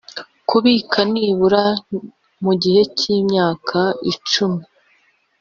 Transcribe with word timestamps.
kubika 0.49 0.99
nibura 1.11 1.65
mu 2.43 2.53
gihe 2.61 2.81
cy’ 2.97 3.03
imyaka 3.17 3.79
icumi. 4.11 4.61